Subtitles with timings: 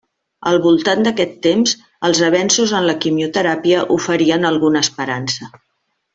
[0.51, 1.73] Al voltant d'aquest temps,
[2.09, 5.53] els avenços en la quimioteràpia oferien alguna esperança.